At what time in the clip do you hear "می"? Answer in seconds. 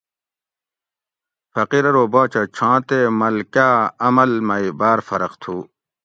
4.47-4.63